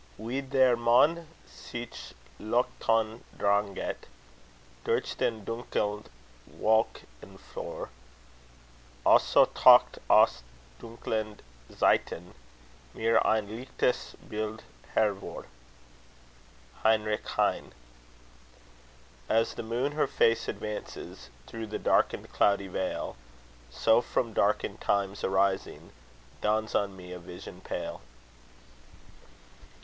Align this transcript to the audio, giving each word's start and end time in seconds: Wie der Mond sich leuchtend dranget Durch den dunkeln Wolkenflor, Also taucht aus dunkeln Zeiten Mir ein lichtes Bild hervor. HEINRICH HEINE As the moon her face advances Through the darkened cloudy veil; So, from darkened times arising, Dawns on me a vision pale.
Wie 0.17 0.41
der 0.41 0.75
Mond 0.75 1.27
sich 1.45 2.15
leuchtend 2.39 3.23
dranget 3.37 4.07
Durch 4.83 5.15
den 5.15 5.45
dunkeln 5.45 6.03
Wolkenflor, 6.57 7.87
Also 9.03 9.45
taucht 9.45 10.01
aus 10.07 10.41
dunkeln 10.79 11.37
Zeiten 11.77 12.33
Mir 12.95 13.23
ein 13.27 13.47
lichtes 13.47 14.17
Bild 14.27 14.63
hervor. 14.95 15.45
HEINRICH 16.83 17.37
HEINE 17.37 17.71
As 19.29 19.51
the 19.53 19.61
moon 19.61 19.91
her 19.91 20.07
face 20.07 20.47
advances 20.47 21.29
Through 21.45 21.67
the 21.67 21.77
darkened 21.77 22.33
cloudy 22.33 22.65
veil; 22.65 23.15
So, 23.69 24.01
from 24.01 24.33
darkened 24.33 24.81
times 24.81 25.23
arising, 25.23 25.91
Dawns 26.41 26.73
on 26.73 26.97
me 26.97 27.11
a 27.11 27.19
vision 27.19 27.61
pale. 27.63 28.01